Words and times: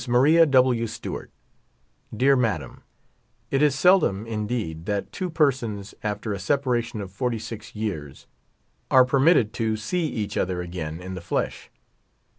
Makia 0.07 0.47
W. 0.49 0.85
Stkwart: 0.85 1.27
Dear 2.11 2.35
Madam: 2.35 2.81
It 3.51 3.61
is 3.61 3.75
seldom, 3.77 4.25
indeed, 4.25 4.87
that 4.87 5.11
two 5.11 5.29
persons, 5.29 5.93
after 6.01 6.33
a 6.33 6.39
separation 6.39 7.01
of 7.01 7.11
fort3' 7.15 7.39
six 7.39 7.75
years, 7.75 8.25
are 8.89 9.05
permitted 9.05 9.53
to 9.53 9.77
see 9.77 10.05
each 10.07 10.33
otlier 10.37 10.63
again 10.65 10.99
in 10.99 11.13
the 11.13 11.21
flesh. 11.21 11.69